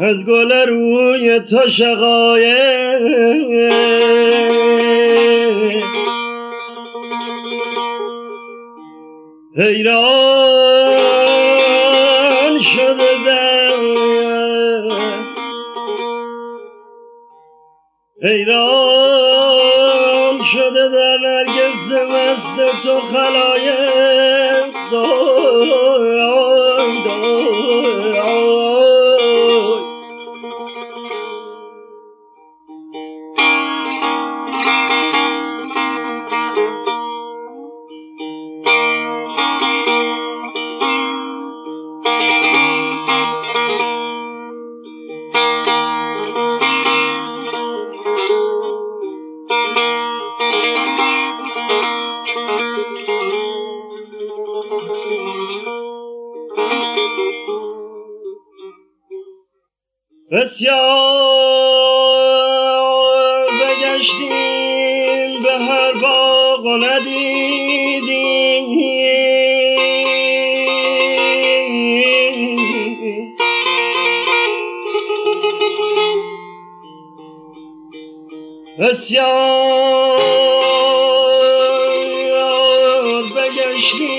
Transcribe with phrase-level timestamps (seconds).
[0.00, 3.02] از گل روی تو شقایق
[9.56, 10.20] حیران
[12.60, 13.76] شده در
[18.22, 19.05] حیران
[20.76, 23.90] شده در نرگس مست تو خلایق.
[65.58, 68.36] هر باغ ندیدیم.
[78.78, 80.20] بسیار
[83.36, 84.15] بگشتیم.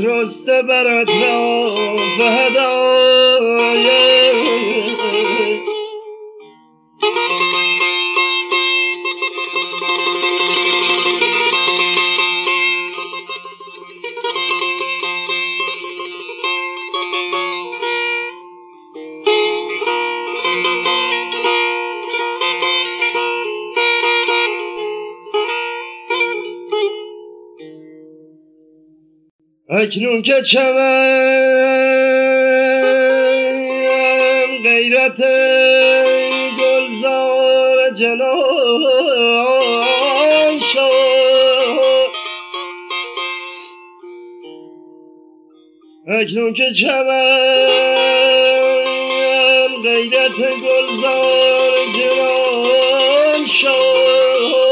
[0.05, 4.14] رسته بر اطراف هدایق
[29.95, 30.75] اکنون که چمن
[34.65, 35.23] غیرت
[36.59, 38.29] گلزار جلال
[40.59, 42.11] شد
[46.09, 47.69] اکنون که چمن
[49.85, 54.64] غیرت گلزار جلال شد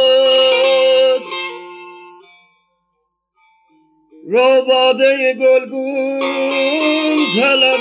[4.33, 6.21] رو باده گلگون
[7.37, 7.81] طلب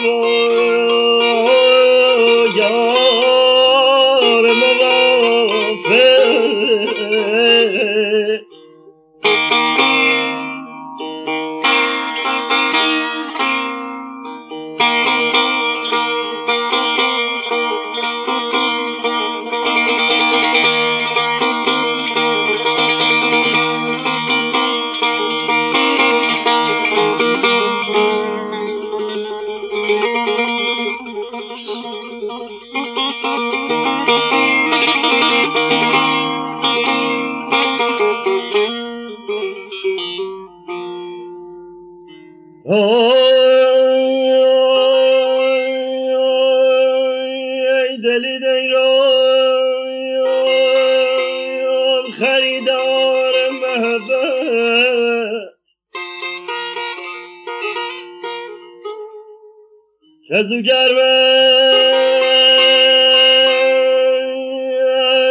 [60.31, 60.61] از او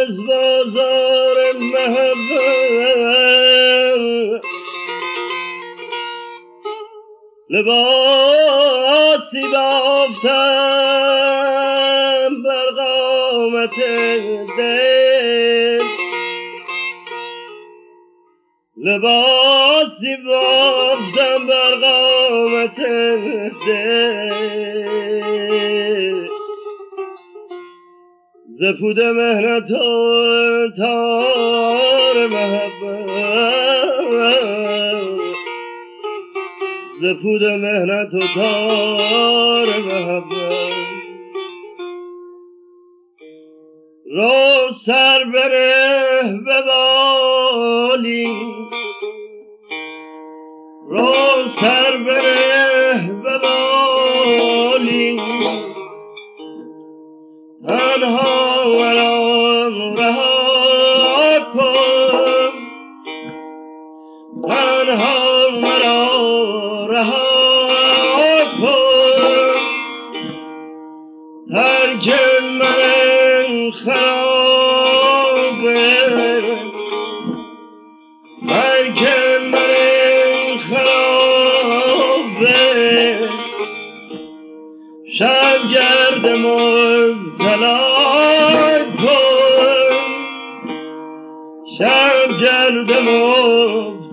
[0.01, 2.41] از بازار محبت.
[7.49, 10.31] لباسی بافتم
[12.43, 13.75] بر قامت
[14.57, 15.80] دل.
[18.83, 22.79] لباسی بافتم بر قامت
[28.47, 33.05] زپود ز مهنت و تار محبت.
[37.01, 37.05] ز
[37.41, 40.71] مهنت و تار محبت.
[44.11, 48.27] رو سر بره به بالی
[50.91, 52.50] Rose servere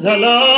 [0.00, 0.57] the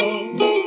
[0.00, 0.59] amor.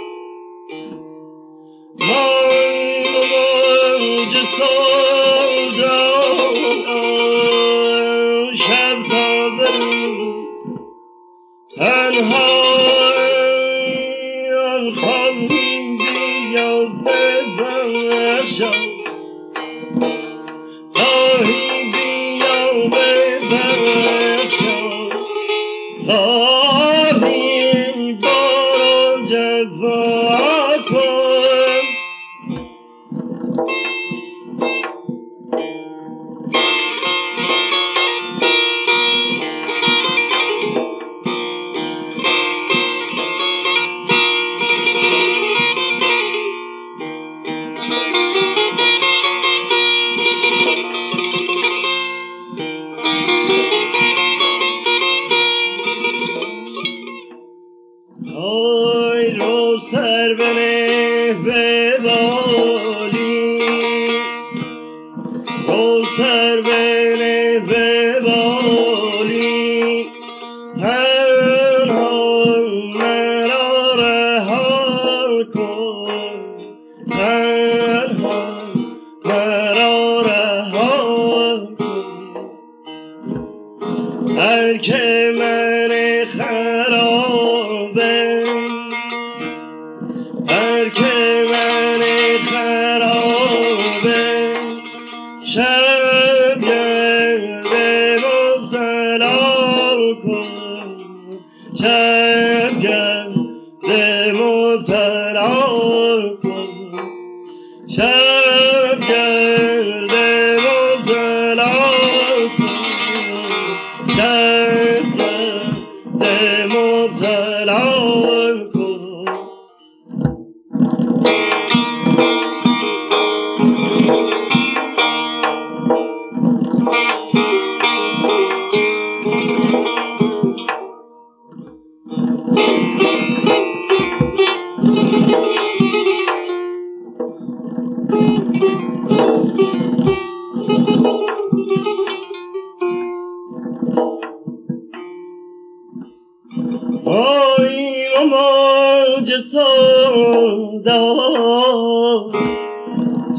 [150.85, 152.31] دهان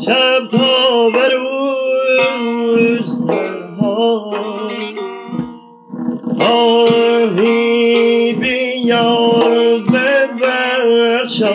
[0.07, 3.11] شب تا و روز
[6.41, 11.55] آهی بیار ببخشا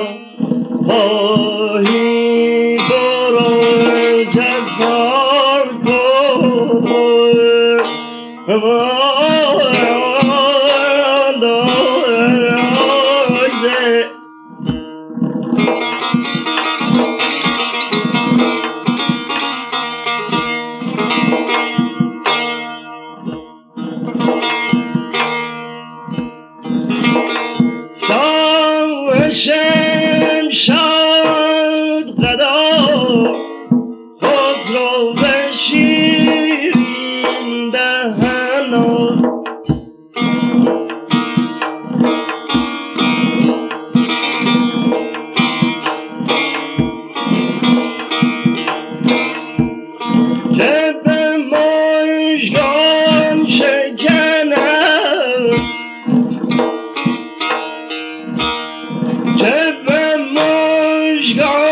[61.35, 61.68] Sure.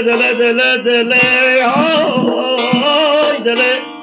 [0.00, 3.93] دله دله دله دله آی دله